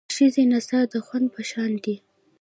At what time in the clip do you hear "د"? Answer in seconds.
0.09-0.11, 0.91-0.93